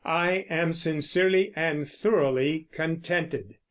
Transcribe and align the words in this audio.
I 0.03 0.47
am 0.49 0.73
sincerely 0.73 1.51
and 1.55 1.87
thoroughly 1.87 2.65
contented. 2.71 3.53